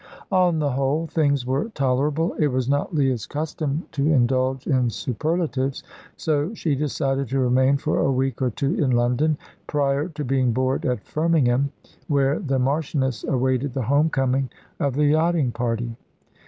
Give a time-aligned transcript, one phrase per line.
[0.31, 5.83] On the whole things were tolerable it was not Leah's custom to indulge in superlatives
[6.17, 9.37] so she decided to remain for a week or two in London,
[9.67, 11.69] prior to being bored at Firmingham,
[12.07, 15.95] where the Marchioness awaited the home coming of the yachting party.